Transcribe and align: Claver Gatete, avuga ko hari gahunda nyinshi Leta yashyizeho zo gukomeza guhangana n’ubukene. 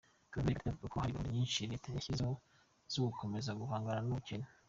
Claver 0.31 0.53
Gatete, 0.53 0.69
avuga 0.71 0.91
ko 0.91 0.97
hari 1.01 1.13
gahunda 1.13 1.33
nyinshi 1.35 1.69
Leta 1.71 1.87
yashyizeho 1.89 2.33
zo 2.91 2.99
gukomeza 3.07 3.57
guhangana 3.59 4.01
n’ubukene. 4.05 4.47